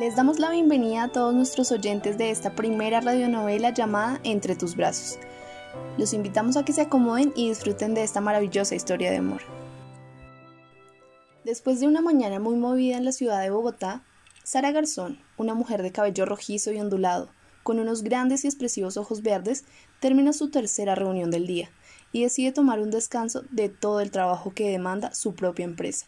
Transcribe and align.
Les 0.00 0.16
damos 0.16 0.38
la 0.38 0.48
bienvenida 0.48 1.02
a 1.02 1.08
todos 1.08 1.34
nuestros 1.34 1.70
oyentes 1.72 2.16
de 2.16 2.30
esta 2.30 2.54
primera 2.54 3.02
radionovela 3.02 3.68
llamada 3.68 4.18
Entre 4.24 4.56
tus 4.56 4.74
brazos. 4.74 5.18
Los 5.98 6.14
invitamos 6.14 6.56
a 6.56 6.64
que 6.64 6.72
se 6.72 6.80
acomoden 6.80 7.34
y 7.36 7.50
disfruten 7.50 7.92
de 7.92 8.02
esta 8.02 8.22
maravillosa 8.22 8.74
historia 8.74 9.10
de 9.10 9.18
amor. 9.18 9.42
Después 11.44 11.80
de 11.80 11.86
una 11.86 12.00
mañana 12.00 12.40
muy 12.40 12.56
movida 12.56 12.96
en 12.96 13.04
la 13.04 13.12
ciudad 13.12 13.42
de 13.42 13.50
Bogotá, 13.50 14.02
Sara 14.42 14.72
Garzón, 14.72 15.20
una 15.36 15.52
mujer 15.52 15.82
de 15.82 15.92
cabello 15.92 16.24
rojizo 16.24 16.72
y 16.72 16.80
ondulado, 16.80 17.28
con 17.62 17.78
unos 17.78 18.02
grandes 18.02 18.44
y 18.44 18.46
expresivos 18.46 18.96
ojos 18.96 19.20
verdes, 19.20 19.66
termina 20.00 20.32
su 20.32 20.50
tercera 20.50 20.94
reunión 20.94 21.30
del 21.30 21.46
día 21.46 21.70
y 22.10 22.22
decide 22.22 22.52
tomar 22.52 22.80
un 22.80 22.90
descanso 22.90 23.42
de 23.50 23.68
todo 23.68 24.00
el 24.00 24.10
trabajo 24.10 24.54
que 24.54 24.70
demanda 24.70 25.12
su 25.12 25.34
propia 25.34 25.66
empresa. 25.66 26.06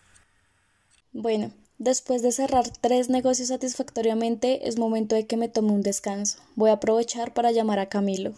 Bueno, 1.12 1.52
Después 1.82 2.22
de 2.22 2.30
cerrar 2.30 2.64
tres 2.80 3.08
negocios 3.08 3.48
satisfactoriamente, 3.48 4.68
es 4.68 4.78
momento 4.78 5.16
de 5.16 5.26
que 5.26 5.36
me 5.36 5.48
tome 5.48 5.72
un 5.72 5.82
descanso. 5.82 6.38
Voy 6.54 6.70
a 6.70 6.74
aprovechar 6.74 7.34
para 7.34 7.50
llamar 7.50 7.80
a 7.80 7.88
Camilo. 7.88 8.34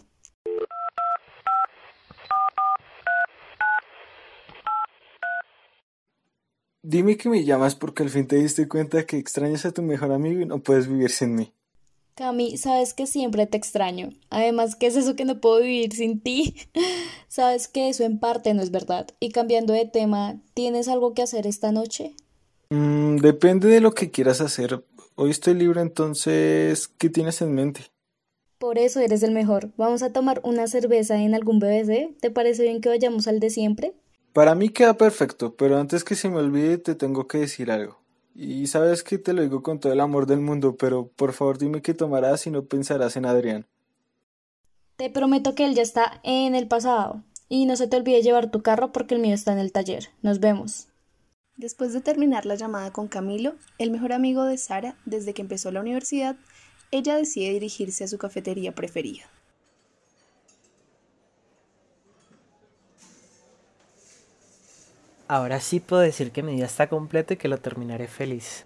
Dime 6.81 7.17
que 7.17 7.29
me 7.29 7.43
llamas 7.43 7.75
porque 7.75 8.01
al 8.01 8.09
fin 8.09 8.25
te 8.25 8.37
diste 8.37 8.67
cuenta 8.67 9.05
que 9.05 9.19
extrañas 9.19 9.63
a 9.67 9.71
tu 9.71 9.83
mejor 9.83 10.11
amigo 10.11 10.41
y 10.41 10.47
no 10.47 10.63
puedes 10.63 10.87
vivir 10.87 11.11
sin 11.11 11.35
mí. 11.35 11.53
Cami, 12.15 12.57
sabes 12.57 12.95
que 12.95 13.05
siempre 13.05 13.45
te 13.45 13.57
extraño. 13.57 14.09
Además, 14.31 14.75
¿qué 14.75 14.87
es 14.87 14.95
eso 14.95 15.15
que 15.15 15.25
no 15.25 15.39
puedo 15.39 15.61
vivir 15.61 15.93
sin 15.93 16.19
ti? 16.19 16.55
sabes 17.27 17.67
que 17.67 17.89
eso 17.89 18.05
en 18.05 18.17
parte 18.17 18.55
no 18.55 18.63
es 18.63 18.71
verdad. 18.71 19.05
Y 19.19 19.29
cambiando 19.29 19.71
de 19.71 19.85
tema, 19.85 20.41
¿tienes 20.55 20.87
algo 20.87 21.13
que 21.13 21.21
hacer 21.21 21.45
esta 21.45 21.71
noche? 21.71 22.15
Mm, 22.69 23.17
depende 23.17 23.67
de 23.67 23.81
lo 23.81 23.93
que 23.93 24.11
quieras 24.11 24.41
hacer. 24.41 24.83
Hoy 25.15 25.31
estoy 25.31 25.53
libre, 25.53 25.81
entonces, 25.81 26.87
¿qué 26.87 27.09
tienes 27.09 27.41
en 27.41 27.53
mente? 27.53 27.81
Por 28.57 28.79
eso 28.79 28.99
eres 28.99 29.21
el 29.23 29.31
mejor. 29.31 29.69
Vamos 29.77 30.01
a 30.01 30.11
tomar 30.11 30.41
una 30.43 30.67
cerveza 30.67 31.21
en 31.21 31.35
algún 31.35 31.59
BBC. 31.59 32.15
¿Te 32.19 32.31
parece 32.31 32.63
bien 32.63 32.81
que 32.81 32.89
vayamos 32.89 33.27
al 33.27 33.39
de 33.39 33.49
siempre? 33.49 33.93
Para 34.33 34.55
mí 34.55 34.69
queda 34.69 34.95
perfecto, 34.95 35.55
pero 35.55 35.77
antes 35.77 36.03
que 36.03 36.15
se 36.15 36.29
me 36.29 36.37
olvide 36.37 36.77
te 36.77 36.95
tengo 36.95 37.27
que 37.27 37.37
decir 37.37 37.71
algo. 37.71 37.99
Y 38.33 38.67
sabes 38.67 39.03
que 39.03 39.17
te 39.17 39.31
lo 39.31 39.41
digo 39.41 39.63
con 39.63 39.79
todo 39.79 39.93
el 39.93 40.01
amor 40.01 40.25
del 40.25 40.41
mundo, 40.41 40.75
pero 40.75 41.07
por 41.07 41.31
favor 41.31 41.57
dime 41.57 41.81
qué 41.81 41.93
tomarás 41.93 42.45
y 42.47 42.51
no 42.51 42.65
pensarás 42.65 43.15
en 43.15 43.25
Adrián. 43.25 43.65
Te 44.97 45.09
prometo 45.09 45.55
que 45.55 45.65
él 45.65 45.73
ya 45.73 45.81
está 45.81 46.19
en 46.23 46.55
el 46.55 46.67
pasado. 46.67 47.23
Y 47.47 47.65
no 47.65 47.75
se 47.75 47.87
te 47.87 47.95
olvide 47.95 48.21
llevar 48.21 48.51
tu 48.51 48.61
carro 48.61 48.91
porque 48.91 49.15
el 49.15 49.21
mío 49.21 49.35
está 49.35 49.53
en 49.53 49.59
el 49.59 49.71
taller. 49.71 50.09
Nos 50.21 50.39
vemos. 50.39 50.87
Después 51.57 51.93
de 51.93 52.01
terminar 52.01 52.45
la 52.45 52.55
llamada 52.55 52.91
con 52.91 53.07
Camilo, 53.07 53.55
el 53.77 53.89
mejor 53.89 54.11
amigo 54.11 54.43
de 54.43 54.57
Sara 54.57 54.97
desde 55.05 55.33
que 55.33 55.41
empezó 55.41 55.71
la 55.71 55.79
universidad, 55.79 56.35
ella 56.91 57.15
decide 57.15 57.53
dirigirse 57.53 58.03
a 58.03 58.07
su 58.07 58.17
cafetería 58.17 58.75
preferida. 58.75 59.23
Ahora 65.27 65.59
sí 65.59 65.79
puedo 65.79 66.01
decir 66.01 66.31
que 66.31 66.43
mi 66.43 66.55
día 66.55 66.65
está 66.65 66.87
completo 66.87 67.33
y 67.33 67.37
que 67.37 67.47
lo 67.47 67.57
terminaré 67.57 68.07
feliz. 68.07 68.65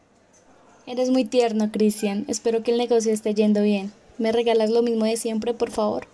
Eres 0.87 1.11
muy 1.11 1.23
tierno, 1.23 1.71
Cristian. 1.71 2.25
Espero 2.27 2.63
que 2.63 2.71
el 2.71 2.77
negocio 2.77 3.13
esté 3.13 3.35
yendo 3.35 3.61
bien. 3.61 3.93
¿Me 4.17 4.31
regalas 4.31 4.71
lo 4.71 4.81
mismo 4.81 5.05
de 5.05 5.15
siempre, 5.15 5.53
por 5.53 5.69
favor? 5.69 6.07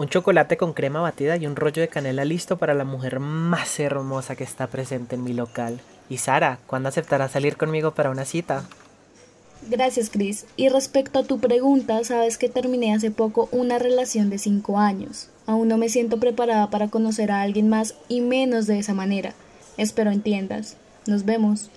Un 0.00 0.08
chocolate 0.08 0.56
con 0.56 0.72
crema 0.72 1.02
batida 1.02 1.36
y 1.36 1.46
un 1.46 1.56
rollo 1.56 1.82
de 1.82 1.88
canela 1.88 2.24
listo 2.24 2.56
para 2.56 2.72
la 2.72 2.84
mujer 2.84 3.20
más 3.20 3.78
hermosa 3.78 4.34
que 4.34 4.44
está 4.44 4.66
presente 4.66 5.14
en 5.14 5.22
mi 5.22 5.34
local. 5.34 5.78
Y 6.08 6.16
Sara, 6.16 6.58
¿cuándo 6.66 6.88
aceptarás 6.88 7.32
salir 7.32 7.58
conmigo 7.58 7.90
para 7.90 8.08
una 8.08 8.24
cita? 8.24 8.64
Gracias, 9.68 10.08
Chris. 10.08 10.46
Y 10.56 10.70
respecto 10.70 11.18
a 11.18 11.24
tu 11.24 11.38
pregunta, 11.38 12.02
sabes 12.02 12.38
que 12.38 12.48
terminé 12.48 12.94
hace 12.94 13.10
poco 13.10 13.50
una 13.52 13.78
relación 13.78 14.30
de 14.30 14.38
cinco 14.38 14.78
años. 14.78 15.28
Aún 15.44 15.68
no 15.68 15.76
me 15.76 15.90
siento 15.90 16.18
preparada 16.18 16.70
para 16.70 16.88
conocer 16.88 17.30
a 17.30 17.42
alguien 17.42 17.68
más 17.68 17.94
y 18.08 18.22
menos 18.22 18.66
de 18.66 18.78
esa 18.78 18.94
manera. 18.94 19.34
Espero 19.76 20.12
entiendas. 20.12 20.78
Nos 21.06 21.26
vemos. 21.26 21.68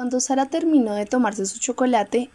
Cuando 0.00 0.18
Sara 0.18 0.46
terminó 0.46 0.94
de 0.94 1.04
tomarse 1.04 1.44
su 1.44 1.58
chocolate 1.58 2.30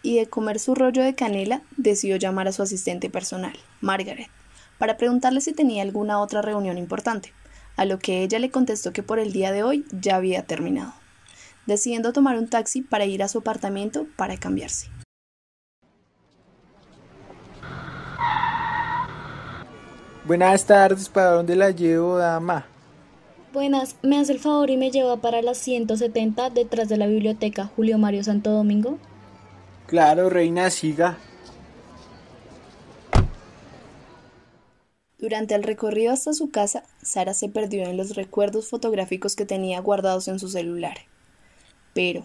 y 0.00 0.16
de 0.16 0.30
comer 0.30 0.58
su 0.58 0.74
rollo 0.74 1.02
de 1.02 1.14
canela, 1.14 1.60
decidió 1.76 2.16
llamar 2.16 2.48
a 2.48 2.52
su 2.52 2.62
asistente 2.62 3.10
personal, 3.10 3.52
Margaret, 3.82 4.30
para 4.78 4.96
preguntarle 4.96 5.42
si 5.42 5.52
tenía 5.52 5.82
alguna 5.82 6.18
otra 6.18 6.40
reunión 6.40 6.78
importante, 6.78 7.34
a 7.76 7.84
lo 7.84 7.98
que 7.98 8.22
ella 8.22 8.38
le 8.38 8.50
contestó 8.50 8.94
que 8.94 9.02
por 9.02 9.18
el 9.18 9.34
día 9.34 9.52
de 9.52 9.62
hoy 9.62 9.84
ya 9.92 10.16
había 10.16 10.46
terminado, 10.46 10.94
decidiendo 11.66 12.14
tomar 12.14 12.38
un 12.38 12.48
taxi 12.48 12.80
para 12.80 13.04
ir 13.04 13.22
a 13.22 13.28
su 13.28 13.40
apartamento 13.40 14.06
para 14.16 14.38
cambiarse. 14.38 14.88
Buenas 20.24 20.64
tardes, 20.64 21.06
¿para 21.10 21.32
dónde 21.32 21.54
la 21.54 21.70
llevo, 21.70 22.16
dama? 22.16 22.64
Buenas, 23.52 23.96
¿me 24.02 24.16
hace 24.16 24.32
el 24.32 24.38
favor 24.38 24.70
y 24.70 24.76
me 24.76 24.92
lleva 24.92 25.16
para 25.16 25.42
las 25.42 25.58
170 25.58 26.50
detrás 26.50 26.88
de 26.88 26.96
la 26.96 27.08
biblioteca 27.08 27.66
Julio 27.74 27.98
Mario 27.98 28.22
Santo 28.22 28.52
Domingo? 28.52 28.96
Claro, 29.88 30.30
reina, 30.30 30.70
siga. 30.70 31.18
Durante 35.18 35.56
el 35.56 35.64
recorrido 35.64 36.12
hasta 36.12 36.32
su 36.32 36.50
casa, 36.50 36.84
Sara 37.02 37.34
se 37.34 37.48
perdió 37.48 37.82
en 37.82 37.96
los 37.96 38.14
recuerdos 38.14 38.68
fotográficos 38.68 39.34
que 39.34 39.46
tenía 39.46 39.80
guardados 39.80 40.28
en 40.28 40.38
su 40.38 40.48
celular. 40.48 40.98
Pero 41.92 42.24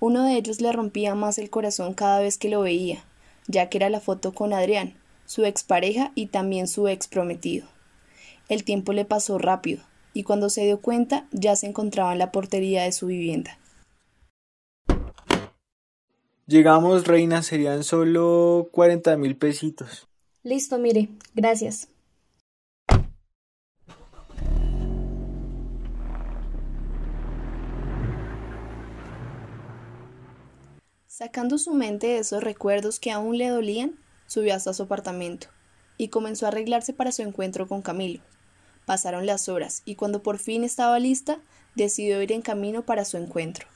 uno 0.00 0.24
de 0.24 0.36
ellos 0.36 0.62
le 0.62 0.72
rompía 0.72 1.14
más 1.14 1.36
el 1.36 1.50
corazón 1.50 1.92
cada 1.92 2.20
vez 2.20 2.38
que 2.38 2.48
lo 2.48 2.62
veía, 2.62 3.04
ya 3.46 3.68
que 3.68 3.76
era 3.76 3.90
la 3.90 4.00
foto 4.00 4.32
con 4.32 4.54
Adrián, 4.54 4.94
su 5.26 5.44
expareja 5.44 6.12
y 6.14 6.28
también 6.28 6.66
su 6.66 6.88
ex 6.88 7.08
prometido. 7.08 7.68
El 8.48 8.64
tiempo 8.64 8.94
le 8.94 9.04
pasó 9.04 9.36
rápido, 9.36 9.82
y 10.14 10.24
cuando 10.24 10.48
se 10.48 10.64
dio 10.64 10.80
cuenta 10.80 11.28
ya 11.32 11.56
se 11.56 11.66
encontraba 11.66 12.12
en 12.12 12.18
la 12.18 12.32
portería 12.32 12.84
de 12.84 12.92
su 12.92 13.06
vivienda. 13.06 13.58
Llegamos, 16.46 17.06
reina, 17.06 17.42
serían 17.42 17.84
solo 17.84 18.68
cuarenta 18.72 19.16
mil 19.16 19.36
pesitos. 19.36 20.08
Listo, 20.42 20.78
mire, 20.78 21.08
gracias. 21.34 21.88
Sacando 31.06 31.56
su 31.58 31.72
mente 31.72 32.08
de 32.08 32.18
esos 32.18 32.42
recuerdos 32.42 32.98
que 32.98 33.12
aún 33.12 33.38
le 33.38 33.48
dolían, 33.48 33.94
subió 34.26 34.54
hasta 34.54 34.74
su 34.74 34.82
apartamento 34.82 35.46
y 35.96 36.08
comenzó 36.08 36.46
a 36.46 36.48
arreglarse 36.48 36.92
para 36.92 37.12
su 37.12 37.22
encuentro 37.22 37.68
con 37.68 37.80
Camilo. 37.80 38.20
Pasaron 38.86 39.26
las 39.26 39.48
horas 39.48 39.82
y 39.84 39.94
cuando 39.94 40.22
por 40.22 40.38
fin 40.38 40.64
estaba 40.64 40.98
lista, 40.98 41.38
decidió 41.74 42.20
ir 42.22 42.32
en 42.32 42.42
camino 42.42 42.82
para 42.82 43.04
su 43.04 43.16
encuentro. 43.16 43.66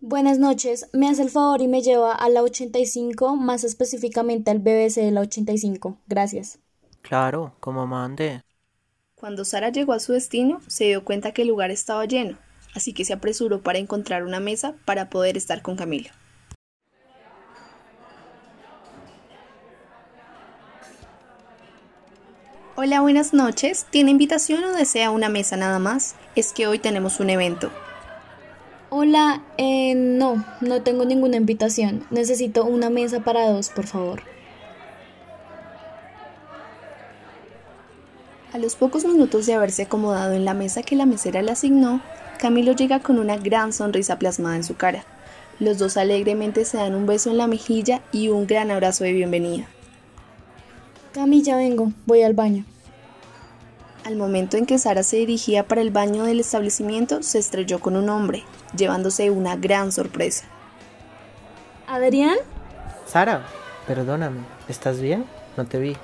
Buenas 0.00 0.38
noches, 0.38 0.88
me 0.94 1.06
hace 1.06 1.22
el 1.22 1.28
favor 1.28 1.60
y 1.60 1.68
me 1.68 1.82
lleva 1.82 2.14
a 2.14 2.30
la 2.30 2.42
85, 2.42 3.36
más 3.36 3.62
específicamente 3.62 4.50
al 4.50 4.58
BBC 4.58 5.02
de 5.02 5.10
la 5.10 5.20
85. 5.20 5.98
Gracias. 6.06 6.58
Claro, 7.02 7.54
como 7.60 7.86
mande. 7.86 8.40
Cuando 9.14 9.44
Sara 9.44 9.70
llegó 9.70 9.92
a 9.92 9.98
su 9.98 10.14
destino, 10.14 10.60
se 10.66 10.84
dio 10.84 11.04
cuenta 11.04 11.32
que 11.32 11.42
el 11.42 11.48
lugar 11.48 11.70
estaba 11.70 12.06
lleno, 12.06 12.38
así 12.78 12.94
que 12.94 13.04
se 13.04 13.12
apresuró 13.12 13.60
para 13.60 13.78
encontrar 13.78 14.24
una 14.24 14.40
mesa 14.40 14.74
para 14.86 15.10
poder 15.10 15.36
estar 15.36 15.60
con 15.62 15.76
Camilo. 15.76 16.10
Hola, 22.76 23.00
buenas 23.00 23.34
noches. 23.34 23.86
¿Tiene 23.90 24.12
invitación 24.12 24.62
o 24.62 24.72
desea 24.72 25.10
una 25.10 25.28
mesa 25.28 25.56
nada 25.56 25.80
más? 25.80 26.14
Es 26.36 26.52
que 26.52 26.68
hoy 26.68 26.78
tenemos 26.78 27.18
un 27.18 27.28
evento. 27.28 27.72
Hola, 28.88 29.42
eh, 29.58 29.94
no, 29.96 30.44
no 30.60 30.82
tengo 30.82 31.04
ninguna 31.04 31.36
invitación. 31.36 32.06
Necesito 32.10 32.64
una 32.64 32.88
mesa 32.88 33.20
para 33.24 33.50
dos, 33.50 33.68
por 33.70 33.86
favor. 33.86 34.22
A 38.50 38.56
los 38.56 38.76
pocos 38.76 39.04
minutos 39.04 39.44
de 39.44 39.52
haberse 39.52 39.82
acomodado 39.82 40.32
en 40.32 40.46
la 40.46 40.54
mesa 40.54 40.82
que 40.82 40.96
la 40.96 41.04
mesera 41.04 41.42
le 41.42 41.52
asignó, 41.52 42.00
Camilo 42.38 42.72
llega 42.72 43.00
con 43.00 43.18
una 43.18 43.36
gran 43.36 43.74
sonrisa 43.74 44.18
plasmada 44.18 44.56
en 44.56 44.64
su 44.64 44.74
cara. 44.74 45.04
Los 45.60 45.76
dos 45.76 45.98
alegremente 45.98 46.64
se 46.64 46.78
dan 46.78 46.94
un 46.94 47.04
beso 47.04 47.30
en 47.30 47.36
la 47.36 47.46
mejilla 47.46 48.00
y 48.10 48.30
un 48.30 48.46
gran 48.46 48.70
abrazo 48.70 49.04
de 49.04 49.12
bienvenida. 49.12 49.66
Cami, 51.12 51.42
ya 51.42 51.56
vengo, 51.56 51.92
voy 52.06 52.22
al 52.22 52.32
baño. 52.32 52.64
Al 54.04 54.16
momento 54.16 54.56
en 54.56 54.64
que 54.64 54.78
Sara 54.78 55.02
se 55.02 55.18
dirigía 55.18 55.68
para 55.68 55.82
el 55.82 55.90
baño 55.90 56.24
del 56.24 56.40
establecimiento, 56.40 57.22
se 57.22 57.38
estrelló 57.38 57.80
con 57.80 57.96
un 57.96 58.08
hombre, 58.08 58.44
llevándose 58.74 59.30
una 59.30 59.56
gran 59.56 59.92
sorpresa. 59.92 60.44
¿Adrián? 61.86 62.36
Sara, 63.06 63.44
perdóname, 63.86 64.40
¿estás 64.68 65.00
bien? 65.00 65.26
No 65.58 65.66
te 65.66 65.78
vi. 65.78 65.96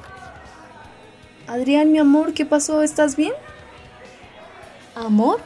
Adrián, 1.46 1.92
mi 1.92 1.98
amor, 1.98 2.32
¿qué 2.32 2.46
pasó? 2.46 2.82
¿Estás 2.82 3.16
bien? 3.16 3.32
¿Amor? 4.94 5.40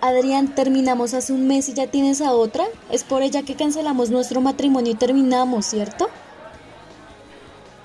Adrián, 0.00 0.54
terminamos 0.54 1.14
hace 1.14 1.32
un 1.32 1.46
mes 1.46 1.68
y 1.68 1.74
ya 1.74 1.86
tienes 1.86 2.20
a 2.20 2.32
otra. 2.32 2.64
Es 2.90 3.04
por 3.04 3.22
ella 3.22 3.42
que 3.42 3.54
cancelamos 3.54 4.10
nuestro 4.10 4.40
matrimonio 4.40 4.92
y 4.92 4.96
terminamos, 4.96 5.66
¿cierto? 5.66 6.08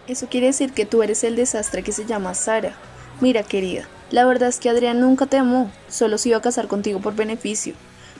Eso 0.07 0.27
quiere 0.27 0.47
decir 0.47 0.73
que 0.73 0.85
tú 0.85 1.03
eres 1.03 1.23
el 1.23 1.35
desastre 1.35 1.83
que 1.83 1.91
se 1.91 2.05
llama 2.05 2.33
Sara. 2.33 2.73
Mira, 3.21 3.43
querida, 3.43 3.87
la 4.09 4.25
verdad 4.25 4.49
es 4.49 4.59
que 4.59 4.69
Adrián 4.69 4.99
nunca 4.99 5.27
te 5.27 5.37
amó, 5.37 5.71
solo 5.87 6.17
se 6.17 6.29
iba 6.29 6.39
a 6.39 6.41
casar 6.41 6.67
contigo 6.67 6.99
por 6.99 7.15
beneficio. 7.15 7.75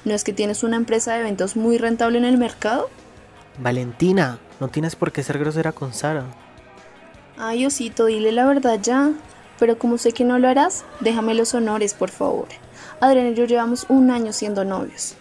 ¿No 0.06 0.13
es 0.13 0.24
que 0.24 0.33
tienes 0.33 0.63
una 0.63 0.75
empresa 0.75 1.13
de 1.13 1.21
eventos 1.21 1.56
muy 1.56 1.77
rentable 1.77 2.18
en 2.18 2.25
el 2.25 2.38
mercado? 2.38 2.89
Valentina, 3.57 4.39
no 4.59 4.68
tienes 4.68 4.95
por 4.95 5.12
qué 5.12 5.24
ser 5.24 5.39
grosera 5.39 5.71
con 5.71 5.94
Sara. 5.94 6.25
Ay, 7.38 7.65
Osito, 7.65 8.06
dile 8.06 8.31
la 8.31 8.45
verdad 8.45 8.80
ya. 8.81 9.12
Pero 9.59 9.77
como 9.77 9.97
sé 9.97 10.12
que 10.12 10.24
no 10.24 10.39
lo 10.39 10.47
harás, 10.47 10.83
déjame 11.00 11.35
los 11.35 11.53
honores, 11.53 11.94
por 11.94 12.09
favor. 12.09 12.47
Adrián 13.00 13.27
y 13.27 13.33
yo 13.35 13.45
llevamos 13.45 13.85
un 13.89 14.12
año 14.12 14.33
siendo 14.33 14.63
novios. 14.65 15.15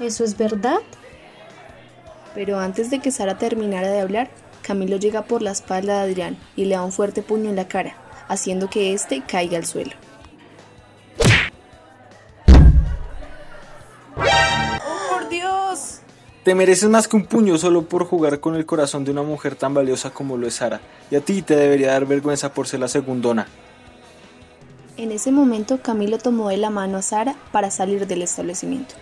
¿Eso 0.00 0.24
es 0.24 0.36
verdad? 0.36 0.78
Pero 2.34 2.58
antes 2.58 2.90
de 2.90 3.00
que 3.00 3.10
Sara 3.10 3.38
terminara 3.38 3.88
de 3.88 4.00
hablar, 4.00 4.30
Camilo 4.62 4.96
llega 4.96 5.22
por 5.22 5.42
la 5.42 5.50
espalda 5.50 5.94
de 5.94 6.10
Adrián 6.10 6.36
y 6.56 6.64
le 6.66 6.74
da 6.74 6.84
un 6.84 6.92
fuerte 6.92 7.22
puño 7.22 7.50
en 7.50 7.56
la 7.56 7.68
cara 7.68 7.94
haciendo 8.28 8.68
que 8.68 8.92
éste 8.92 9.22
caiga 9.22 9.58
al 9.58 9.66
suelo. 9.66 9.92
Te 16.48 16.54
mereces 16.54 16.88
más 16.88 17.06
que 17.08 17.16
un 17.16 17.26
puño 17.26 17.58
solo 17.58 17.82
por 17.82 18.06
jugar 18.06 18.40
con 18.40 18.54
el 18.54 18.64
corazón 18.64 19.04
de 19.04 19.10
una 19.10 19.22
mujer 19.22 19.54
tan 19.54 19.74
valiosa 19.74 20.08
como 20.08 20.38
lo 20.38 20.46
es 20.46 20.54
Sara. 20.54 20.80
Y 21.10 21.16
a 21.16 21.20
ti 21.20 21.42
te 21.42 21.54
debería 21.54 21.92
dar 21.92 22.06
vergüenza 22.06 22.54
por 22.54 22.66
ser 22.66 22.80
la 22.80 22.88
segundona. 22.88 23.46
En 24.96 25.12
ese 25.12 25.30
momento 25.30 25.82
Camilo 25.82 26.16
tomó 26.16 26.48
de 26.48 26.56
la 26.56 26.70
mano 26.70 26.96
a 26.96 27.02
Sara 27.02 27.36
para 27.52 27.70
salir 27.70 28.06
del 28.06 28.22
establecimiento. 28.22 28.94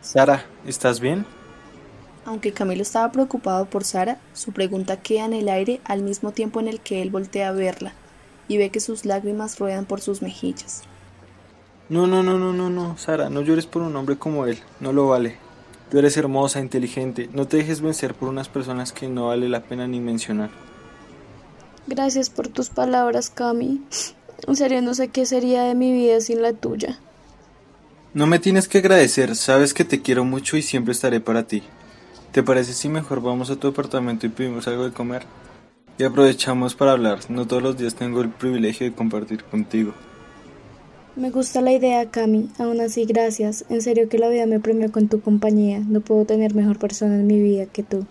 Sara, 0.00 0.46
¿estás 0.64 0.98
bien? 0.98 1.26
Aunque 2.24 2.54
Camilo 2.54 2.80
estaba 2.80 3.12
preocupado 3.12 3.66
por 3.66 3.84
Sara, 3.84 4.18
su 4.32 4.52
pregunta 4.52 4.96
queda 4.96 5.26
en 5.26 5.34
el 5.34 5.50
aire 5.50 5.82
al 5.84 6.02
mismo 6.02 6.32
tiempo 6.32 6.58
en 6.58 6.68
el 6.68 6.80
que 6.80 7.02
él 7.02 7.10
voltea 7.10 7.50
a 7.50 7.52
verla 7.52 7.92
y 8.48 8.56
ve 8.56 8.70
que 8.70 8.80
sus 8.80 9.04
lágrimas 9.04 9.58
ruedan 9.58 9.84
por 9.84 10.00
sus 10.00 10.22
mejillas. 10.22 10.84
No, 11.92 12.06
no, 12.06 12.22
no, 12.22 12.38
no, 12.38 12.54
no, 12.54 12.70
no, 12.70 12.96
Sara, 12.96 13.28
no 13.28 13.42
llores 13.42 13.66
por 13.66 13.82
un 13.82 13.94
hombre 13.96 14.16
como 14.16 14.46
él, 14.46 14.58
no 14.80 14.94
lo 14.94 15.08
vale. 15.08 15.36
Tú 15.90 15.98
eres 15.98 16.16
hermosa, 16.16 16.58
inteligente, 16.58 17.28
no 17.34 17.46
te 17.46 17.58
dejes 17.58 17.82
vencer 17.82 18.14
por 18.14 18.30
unas 18.30 18.48
personas 18.48 18.92
que 18.92 19.08
no 19.08 19.26
vale 19.26 19.46
la 19.50 19.60
pena 19.64 19.86
ni 19.86 20.00
mencionar. 20.00 20.48
Gracias 21.86 22.30
por 22.30 22.48
tus 22.48 22.70
palabras, 22.70 23.28
Cami. 23.28 23.82
En 24.48 24.56
serio 24.56 24.80
no 24.80 24.94
sé 24.94 25.08
qué 25.08 25.26
sería 25.26 25.64
de 25.64 25.74
mi 25.74 25.92
vida 25.92 26.22
sin 26.22 26.40
la 26.40 26.54
tuya. 26.54 26.98
No 28.14 28.26
me 28.26 28.38
tienes 28.38 28.68
que 28.68 28.78
agradecer, 28.78 29.36
sabes 29.36 29.74
que 29.74 29.84
te 29.84 30.00
quiero 30.00 30.24
mucho 30.24 30.56
y 30.56 30.62
siempre 30.62 30.92
estaré 30.92 31.20
para 31.20 31.46
ti. 31.46 31.62
¿Te 32.32 32.42
parece 32.42 32.72
si 32.72 32.88
mejor 32.88 33.20
vamos 33.20 33.50
a 33.50 33.56
tu 33.56 33.68
apartamento 33.68 34.24
y 34.24 34.30
pedimos 34.30 34.66
algo 34.66 34.86
de 34.86 34.92
comer? 34.92 35.24
Y 35.98 36.04
aprovechamos 36.04 36.74
para 36.74 36.92
hablar, 36.92 37.18
no 37.28 37.46
todos 37.46 37.62
los 37.62 37.76
días 37.76 37.94
tengo 37.94 38.22
el 38.22 38.30
privilegio 38.30 38.86
de 38.86 38.94
compartir 38.94 39.44
contigo. 39.44 39.92
Me 41.14 41.30
gusta 41.30 41.60
la 41.60 41.72
idea, 41.72 42.10
Cami. 42.10 42.48
Aún 42.58 42.80
así, 42.80 43.04
gracias. 43.04 43.66
En 43.68 43.82
serio 43.82 44.08
que 44.08 44.18
la 44.18 44.30
vida 44.30 44.46
me 44.46 44.60
premió 44.60 44.90
con 44.90 45.08
tu 45.08 45.20
compañía. 45.20 45.80
No 45.80 46.00
puedo 46.00 46.24
tener 46.24 46.54
mejor 46.54 46.78
persona 46.78 47.16
en 47.16 47.26
mi 47.26 47.38
vida 47.40 47.66
que 47.66 47.82
tú. 47.82 48.06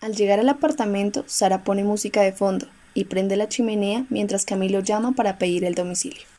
Al 0.00 0.14
llegar 0.14 0.40
al 0.40 0.48
apartamento, 0.48 1.22
Sara 1.26 1.64
pone 1.64 1.84
música 1.84 2.22
de 2.22 2.32
fondo 2.32 2.66
y 2.94 3.04
prende 3.04 3.36
la 3.36 3.48
chimenea 3.48 4.06
mientras 4.08 4.46
Camilo 4.46 4.80
llama 4.80 5.12
para 5.12 5.36
pedir 5.36 5.64
el 5.64 5.74
domicilio. 5.74 6.37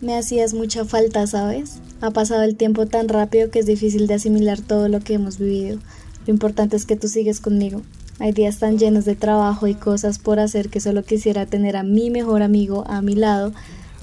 Me 0.00 0.16
hacías 0.16 0.54
mucha 0.54 0.84
falta, 0.84 1.26
¿sabes? 1.26 1.80
Ha 2.00 2.10
pasado 2.10 2.42
el 2.42 2.56
tiempo 2.56 2.86
tan 2.86 3.08
rápido 3.08 3.50
que 3.50 3.58
es 3.58 3.66
difícil 3.66 4.06
de 4.06 4.14
asimilar 4.14 4.60
todo 4.60 4.88
lo 4.88 5.00
que 5.00 5.14
hemos 5.14 5.38
vivido. 5.38 5.78
Lo 6.26 6.32
importante 6.32 6.76
es 6.76 6.86
que 6.86 6.96
tú 6.96 7.08
sigues 7.08 7.40
conmigo. 7.40 7.82
Hay 8.20 8.32
días 8.32 8.58
tan 8.58 8.78
llenos 8.78 9.04
de 9.04 9.16
trabajo 9.16 9.66
y 9.66 9.74
cosas 9.74 10.18
por 10.18 10.40
hacer 10.40 10.68
que 10.68 10.80
solo 10.80 11.02
quisiera 11.04 11.46
tener 11.46 11.76
a 11.76 11.82
mi 11.82 12.10
mejor 12.10 12.42
amigo 12.42 12.84
a 12.86 13.02
mi 13.02 13.14
lado 13.14 13.52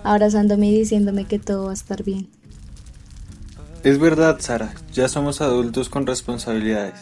abrazándome 0.03 0.69
y 0.69 0.77
diciéndome 0.77 1.25
que 1.25 1.39
todo 1.39 1.65
va 1.65 1.71
a 1.71 1.73
estar 1.73 2.03
bien. 2.03 2.27
Es 3.83 3.99
verdad, 3.99 4.37
Sara, 4.39 4.73
ya 4.93 5.09
somos 5.09 5.41
adultos 5.41 5.89
con 5.89 6.07
responsabilidades. 6.07 6.95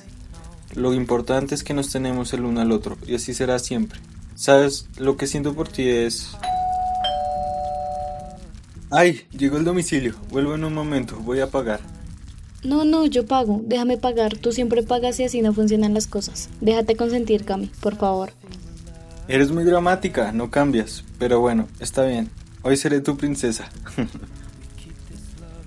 Lo 0.73 0.93
importante 0.93 1.53
es 1.53 1.63
que 1.63 1.73
nos 1.73 1.91
tenemos 1.91 2.33
el 2.33 2.45
uno 2.45 2.61
al 2.61 2.71
otro, 2.71 2.97
y 3.05 3.15
así 3.15 3.33
será 3.33 3.59
siempre. 3.59 3.99
Sabes, 4.35 4.87
lo 4.97 5.17
que 5.17 5.27
siento 5.27 5.53
por 5.53 5.67
ti 5.67 5.87
es... 5.87 6.31
¡Ay! 8.95 9.25
Llegó 9.35 9.57
el 9.57 9.63
domicilio. 9.63 10.13
Vuelvo 10.29 10.53
en 10.53 10.63
un 10.63 10.73
momento. 10.73 11.17
Voy 11.17 11.39
a 11.39 11.47
pagar. 11.47 11.79
No, 12.63 12.85
no, 12.85 13.07
yo 13.07 13.25
pago. 13.25 13.59
Déjame 13.65 13.97
pagar. 13.97 14.37
Tú 14.37 14.51
siempre 14.51 14.83
pagas 14.83 15.19
y 15.19 15.23
así 15.23 15.41
no 15.41 15.51
funcionan 15.51 15.95
las 15.95 16.05
cosas. 16.05 16.49
Déjate 16.61 16.95
consentir, 16.95 17.43
Cami, 17.43 17.71
por 17.81 17.95
favor. 17.95 18.33
Eres 19.27 19.51
muy 19.51 19.63
dramática, 19.63 20.31
no 20.31 20.51
cambias. 20.51 21.03
Pero 21.17 21.39
bueno, 21.39 21.67
está 21.79 22.05
bien. 22.05 22.29
Hoy 22.61 22.77
seré 22.77 23.01
tu 23.01 23.17
princesa. 23.17 23.67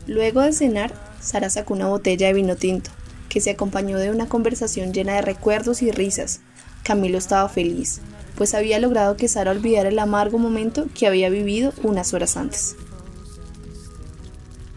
Luego 0.07 0.41
de 0.43 0.53
cenar, 0.53 0.95
Sara 1.21 1.50
sacó 1.50 1.75
una 1.75 1.89
botella 1.89 2.29
de 2.29 2.33
vino 2.33 2.55
tinto, 2.55 2.91
que 3.29 3.41
se 3.41 3.50
acompañó 3.50 3.99
de 3.99 4.12
una 4.12 4.29
conversación 4.29 4.93
llena 4.93 5.15
de 5.15 5.23
recuerdos 5.23 5.83
y 5.83 5.91
risas. 5.91 6.43
Camilo 6.85 7.19
estaba 7.19 7.49
feliz, 7.49 8.00
pues 8.37 8.55
había 8.55 8.79
logrado 8.79 9.17
que 9.17 9.27
Sara 9.27 9.50
olvidara 9.50 9.89
el 9.89 9.99
amargo 9.99 10.39
momento 10.39 10.87
que 10.95 11.09
había 11.09 11.29
vivido 11.29 11.73
unas 11.83 12.15
horas 12.15 12.37
antes. 12.37 12.77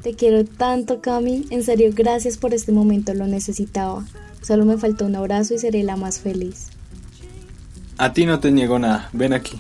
Te 0.01 0.13
quiero 0.13 0.45
tanto, 0.45 1.01
Cami. 1.01 1.45
En 1.49 1.63
serio, 1.63 1.91
gracias 1.93 2.37
por 2.37 2.53
este 2.53 2.71
momento, 2.71 3.13
lo 3.13 3.27
necesitaba. 3.27 4.05
Solo 4.41 4.65
me 4.65 4.77
faltó 4.77 5.05
un 5.05 5.15
abrazo 5.15 5.53
y 5.53 5.59
seré 5.59 5.83
la 5.83 5.97
más 5.97 6.19
feliz. 6.19 6.67
A 7.97 8.13
ti 8.13 8.25
no 8.25 8.39
te 8.39 8.51
niego 8.51 8.79
nada. 8.79 9.09
Ven 9.11 9.33
aquí. 9.33 9.59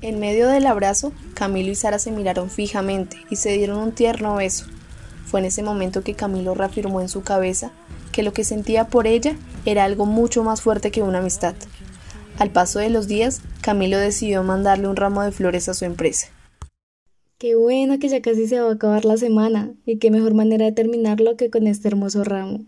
En 0.00 0.18
medio 0.18 0.48
del 0.48 0.66
abrazo, 0.66 1.12
Camilo 1.34 1.70
y 1.70 1.74
Sara 1.74 1.98
se 1.98 2.10
miraron 2.10 2.48
fijamente 2.48 3.18
y 3.28 3.36
se 3.36 3.50
dieron 3.50 3.78
un 3.78 3.92
tierno 3.92 4.36
beso. 4.36 4.64
Fue 5.26 5.40
en 5.40 5.46
ese 5.46 5.62
momento 5.62 6.02
que 6.02 6.14
Camilo 6.14 6.54
reafirmó 6.54 7.02
en 7.02 7.10
su 7.10 7.22
cabeza 7.22 7.70
que 8.12 8.22
lo 8.22 8.32
que 8.32 8.44
sentía 8.44 8.86
por 8.86 9.06
ella 9.06 9.36
era 9.66 9.84
algo 9.84 10.06
mucho 10.06 10.42
más 10.42 10.62
fuerte 10.62 10.90
que 10.90 11.02
una 11.02 11.18
amistad. 11.18 11.54
Al 12.38 12.50
paso 12.50 12.78
de 12.78 12.88
los 12.88 13.08
días, 13.08 13.42
Camilo 13.60 13.98
decidió 13.98 14.42
mandarle 14.42 14.88
un 14.88 14.96
ramo 14.96 15.22
de 15.22 15.32
flores 15.32 15.68
a 15.68 15.74
su 15.74 15.84
empresa. 15.84 16.28
Qué 17.38 17.54
bueno 17.54 18.00
que 18.00 18.08
ya 18.08 18.20
casi 18.20 18.48
se 18.48 18.58
va 18.58 18.68
a 18.68 18.72
acabar 18.72 19.04
la 19.04 19.16
semana 19.16 19.72
y 19.86 19.98
qué 19.98 20.10
mejor 20.10 20.34
manera 20.34 20.64
de 20.64 20.72
terminarlo 20.72 21.36
que 21.36 21.50
con 21.50 21.68
este 21.68 21.86
hermoso 21.86 22.24
ramo. 22.24 22.64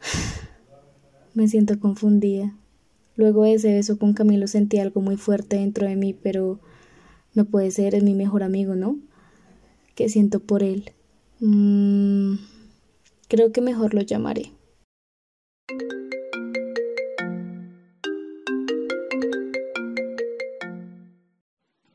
Me 1.34 1.46
siento 1.46 1.78
confundida. 1.78 2.56
Luego 3.16 3.44
de 3.44 3.52
ese 3.52 3.74
beso 3.74 3.98
con 3.98 4.14
Camilo 4.14 4.46
sentí 4.46 4.78
algo 4.78 5.02
muy 5.02 5.18
fuerte 5.18 5.56
dentro 5.56 5.86
de 5.86 5.94
mí, 5.94 6.14
pero 6.14 6.58
no 7.34 7.44
puede 7.44 7.70
ser, 7.70 7.94
es 7.94 8.02
mi 8.02 8.14
mejor 8.14 8.44
amigo, 8.44 8.76
¿no? 8.76 8.96
¿Qué 9.94 10.08
siento 10.08 10.40
por 10.40 10.62
él? 10.62 10.92
Mm, 11.40 12.36
creo 13.28 13.52
que 13.52 13.60
mejor 13.60 13.92
lo 13.92 14.00
llamaré. 14.00 14.52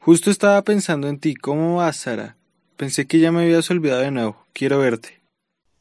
Justo 0.05 0.29
estaba 0.29 0.61
pensando 0.61 1.07
en 1.07 1.17
ti. 1.17 1.33
¿Cómo 1.33 1.77
vas, 1.77 1.97
Sara? 1.97 2.37
Pensé 2.77 3.07
que 3.07 3.17
ya 3.17 3.31
me 3.31 3.41
habías 3.41 3.71
olvidado 3.71 4.01
de 4.01 4.11
nuevo. 4.11 4.45
Quiero 4.53 4.77
verte. 4.77 5.19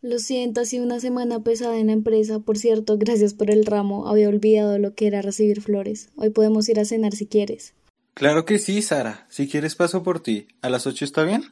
Lo 0.00 0.18
siento, 0.18 0.62
ha 0.62 0.64
sido 0.64 0.82
una 0.82 0.98
semana 0.98 1.40
pesada 1.40 1.76
en 1.76 1.88
la 1.88 1.92
empresa. 1.92 2.38
Por 2.38 2.56
cierto, 2.56 2.96
gracias 2.96 3.34
por 3.34 3.50
el 3.50 3.66
ramo. 3.66 4.08
Había 4.08 4.30
olvidado 4.30 4.78
lo 4.78 4.94
que 4.94 5.08
era 5.08 5.20
recibir 5.20 5.60
flores. 5.60 6.08
Hoy 6.16 6.30
podemos 6.30 6.66
ir 6.70 6.80
a 6.80 6.86
cenar 6.86 7.12
si 7.12 7.26
quieres. 7.26 7.74
Claro 8.14 8.46
que 8.46 8.58
sí, 8.58 8.80
Sara. 8.80 9.26
Si 9.28 9.46
quieres 9.46 9.74
paso 9.74 10.02
por 10.02 10.20
ti. 10.20 10.48
¿A 10.62 10.70
las 10.70 10.86
ocho 10.86 11.04
está 11.04 11.22
bien? 11.24 11.44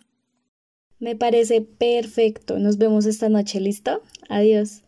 Me 0.98 1.14
parece 1.14 1.60
perfecto. 1.60 2.58
Nos 2.58 2.78
vemos 2.78 3.04
esta 3.04 3.28
noche, 3.28 3.60
¿listo? 3.60 4.00
Adiós. 4.30 4.80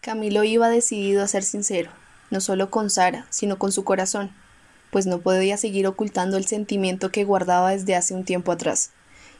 Camilo 0.00 0.42
iba 0.42 0.70
decidido 0.70 1.22
a 1.22 1.28
ser 1.28 1.42
sincero, 1.42 1.90
no 2.30 2.40
solo 2.40 2.70
con 2.70 2.88
Sara, 2.88 3.26
sino 3.28 3.58
con 3.58 3.72
su 3.72 3.84
corazón, 3.84 4.30
pues 4.90 5.06
no 5.06 5.20
podía 5.20 5.56
seguir 5.56 5.86
ocultando 5.86 6.36
el 6.36 6.46
sentimiento 6.46 7.10
que 7.10 7.24
guardaba 7.24 7.70
desde 7.70 7.96
hace 7.96 8.14
un 8.14 8.24
tiempo 8.24 8.52
atrás. 8.52 8.90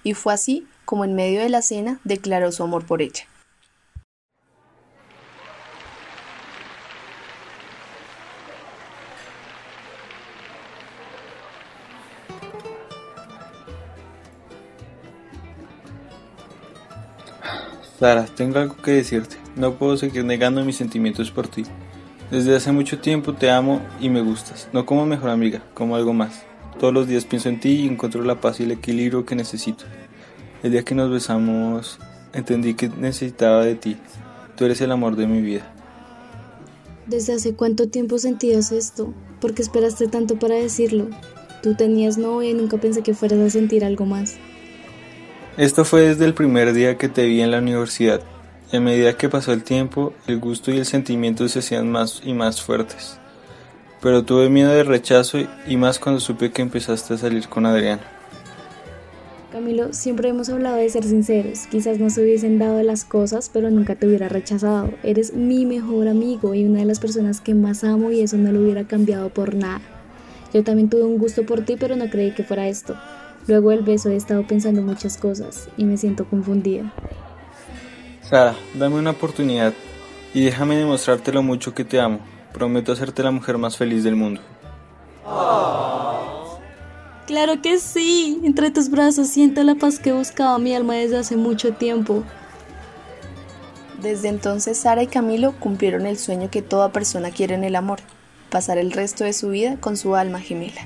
Y 0.03 0.15
fue 0.15 0.33
así 0.33 0.67
como 0.85 1.05
en 1.05 1.15
medio 1.15 1.41
de 1.41 1.49
la 1.49 1.63
cena 1.63 2.01
declaró 2.05 2.53
su 2.53 2.63
amor 2.63 2.85
por 2.87 3.03
ella. 3.03 3.25
Sara, 18.01 18.25
tengo 18.25 18.59
algo 18.59 18.77
que 18.77 18.93
decirte. 18.93 19.37
No 19.57 19.75
puedo 19.75 19.95
seguir 19.99 20.25
negando 20.25 20.65
mis 20.65 20.77
sentimientos 20.77 21.31
por 21.31 21.49
ti. 21.49 21.65
Desde 22.31 22.55
hace 22.55 22.71
mucho 22.71 23.01
tiempo 23.01 23.35
te 23.35 23.51
amo 23.51 23.81
y 24.01 24.09
me 24.09 24.21
gustas, 24.21 24.69
no 24.73 24.87
como 24.87 25.05
mejor 25.05 25.31
amiga, 25.31 25.63
como 25.75 25.97
algo 25.97 26.13
más. 26.13 26.45
Todos 26.79 26.95
los 26.95 27.09
días 27.09 27.25
pienso 27.25 27.49
en 27.49 27.59
ti 27.59 27.71
y 27.71 27.89
encuentro 27.89 28.23
la 28.23 28.41
paz 28.41 28.61
y 28.61 28.63
el 28.63 28.71
equilibrio 28.71 29.27
que 29.27 29.35
necesito. 29.35 29.85
El 30.63 30.71
día 30.71 30.85
que 30.85 30.95
nos 30.95 31.11
besamos, 31.11 31.99
entendí 32.33 32.75
que 32.75 32.89
necesitaba 32.89 33.65
de 33.65 33.75
ti. 33.75 33.97
Tú 34.57 34.65
eres 34.65 34.81
el 34.81 34.93
amor 34.93 35.17
de 35.17 35.27
mi 35.27 35.41
vida. 35.41 35.75
¿Desde 37.09 37.33
hace 37.33 37.55
cuánto 37.55 37.89
tiempo 37.89 38.17
sentías 38.19 38.71
esto? 38.71 39.13
¿Por 39.41 39.53
qué 39.53 39.63
esperaste 39.63 40.07
tanto 40.07 40.39
para 40.39 40.55
decirlo? 40.55 41.09
Tú 41.65 41.75
tenías 41.75 42.17
novia 42.17 42.51
y 42.51 42.55
nunca 42.55 42.77
pensé 42.77 43.03
que 43.03 43.13
fueras 43.13 43.41
a 43.41 43.51
sentir 43.51 43.85
algo 43.85 44.07
más. 44.07 44.37
Esto 45.57 45.85
fue 45.85 46.03
desde 46.03 46.27
el 46.27 46.35
primer 46.35 46.73
día 46.75 46.97
que 46.97 47.09
te 47.09 47.27
vi 47.27 47.41
en 47.41 47.51
la 47.51 47.59
universidad. 47.59 48.21
Y 48.73 48.77
a 48.77 48.81
medida 48.81 49.17
que 49.17 49.29
pasó 49.29 49.53
el 49.53 49.65
tiempo, 49.65 50.13
el 50.27 50.39
gusto 50.39 50.71
y 50.71 50.79
el 50.79 50.87
sentimiento 50.87 51.49
se 51.49 51.59
hacían 51.59 51.91
más 51.91 52.23
y 52.25 52.35
más 52.35 52.63
fuertes. 52.63 53.19
Pero 54.01 54.25
tuve 54.25 54.49
miedo 54.49 54.71
de 54.71 54.85
rechazo 54.85 55.39
y 55.67 55.77
más 55.77 55.99
cuando 55.99 56.21
supe 56.21 56.53
que 56.53 56.63
empezaste 56.63 57.15
a 57.15 57.19
salir 57.19 57.49
con 57.49 57.67
Adriana. 57.67 58.03
Camilo, 59.53 59.93
siempre 59.93 60.29
hemos 60.29 60.49
hablado 60.49 60.77
de 60.77 60.89
ser 60.89 61.03
sinceros. 61.03 61.67
Quizás 61.67 61.99
no 61.99 62.09
se 62.09 62.23
hubiesen 62.23 62.61
dado 62.61 62.81
las 62.85 63.05
cosas, 63.05 63.51
pero 63.53 63.69
nunca 63.69 63.97
te 63.97 64.07
hubiera 64.07 64.29
rechazado. 64.29 64.91
Eres 65.03 65.35
mi 65.35 65.67
mejor 65.67 66.07
amigo 66.07 66.55
y 66.55 66.65
una 66.65 66.79
de 66.79 66.85
las 66.85 67.01
personas 67.01 67.41
que 67.41 67.55
más 67.55 67.83
amo 67.83 68.13
y 68.13 68.21
eso 68.21 68.37
no 68.37 68.53
lo 68.53 68.61
hubiera 68.61 68.85
cambiado 68.85 69.29
por 69.31 69.57
nada. 69.57 69.81
Yo 70.55 70.63
también 70.63 70.89
tuve 70.89 71.03
un 71.03 71.19
gusto 71.19 71.45
por 71.45 71.65
ti, 71.65 71.77
pero 71.79 71.97
no 71.97 72.09
creí 72.09 72.33
que 72.33 72.45
fuera 72.45 72.69
esto. 72.69 72.95
Luego 73.49 73.71
del 73.71 73.83
beso 73.83 74.11
he 74.11 74.17
estado 74.17 74.47
pensando 74.47 74.83
muchas 74.83 75.17
cosas 75.17 75.69
y 75.77 75.85
me 75.85 75.97
siento 75.97 76.25
confundida. 76.27 76.93
Sara, 78.31 78.55
dame 78.75 78.95
una 78.95 79.11
oportunidad 79.11 79.75
y 80.33 80.45
déjame 80.45 80.77
demostrarte 80.77 81.33
lo 81.33 81.43
mucho 81.43 81.75
que 81.75 81.85
te 81.85 82.01
amo. 82.01 82.21
Prometo 82.53 82.93
hacerte 82.93 83.25
la 83.25 83.33
mujer 83.33 83.59
más 83.59 83.77
feliz 83.77 84.05
del 84.05 84.15
mundo. 84.15 84.41
Claro 87.27 87.61
que 87.61 87.79
sí. 87.79 88.41
Entre 88.45 88.71
tus 88.71 88.89
brazos 88.89 89.27
siento 89.27 89.65
la 89.65 89.75
paz 89.75 89.99
que 89.99 90.13
buscaba 90.13 90.61
mi 90.61 90.73
alma 90.77 90.95
desde 90.95 91.19
hace 91.19 91.37
mucho 91.37 91.73
tiempo. 91.73 92.23
Desde 94.01 94.29
entonces 94.29 94.79
Sara 94.79 95.03
y 95.03 95.09
Camilo 95.09 95.53
cumplieron 95.59 96.07
el 96.07 96.17
sueño 96.17 96.53
que 96.53 96.63
toda 96.63 96.93
persona 96.93 97.33
quiere 97.33 97.57
en 97.57 97.65
el 97.65 97.75
amor, 97.75 97.99
pasar 98.49 98.79
el 98.79 98.93
resto 98.93 99.25
de 99.25 99.33
su 99.33 99.49
vida 99.49 99.77
con 99.81 99.97
su 99.97 100.15
alma 100.15 100.39
gemela. 100.39 100.83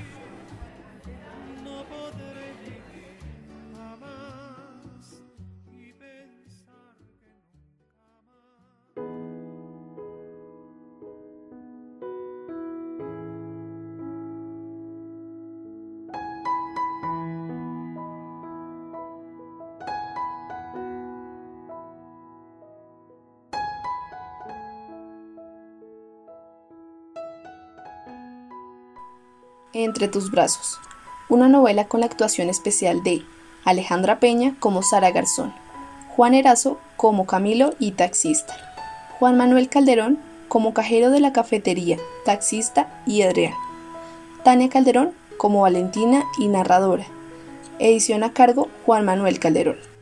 Entre 29.77 30.07
tus 30.07 30.31
brazos, 30.31 30.79
una 31.27 31.49
novela 31.49 31.89
con 31.89 31.99
la 31.99 32.05
actuación 32.05 32.49
especial 32.49 33.03
de 33.03 33.23
Alejandra 33.65 34.21
Peña 34.21 34.55
como 34.61 34.81
Sara 34.81 35.11
Garzón, 35.11 35.53
Juan 36.15 36.33
Erazo 36.33 36.79
como 36.95 37.25
Camilo 37.25 37.73
y 37.77 37.91
taxista, 37.91 38.55
Juan 39.19 39.35
Manuel 39.35 39.67
Calderón 39.67 40.17
como 40.47 40.73
cajero 40.73 41.09
de 41.11 41.19
la 41.19 41.33
cafetería, 41.33 41.97
taxista 42.23 43.01
y 43.05 43.23
Adrián, 43.23 43.51
Tania 44.45 44.69
Calderón 44.69 45.11
como 45.35 45.63
Valentina 45.63 46.23
y 46.39 46.47
narradora, 46.47 47.05
edición 47.77 48.23
a 48.23 48.31
cargo 48.31 48.69
Juan 48.85 49.03
Manuel 49.03 49.39
Calderón. 49.39 49.94